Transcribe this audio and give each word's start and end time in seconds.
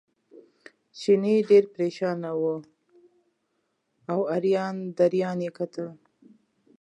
چیني 0.99 1.35
ډېر 1.49 1.63
پرېشانه 1.75 2.29
و 2.41 2.43
او 4.11 4.19
اریان 4.35 4.75
دریان 4.97 5.37
یې 5.45 5.51
کتل. 5.57 5.87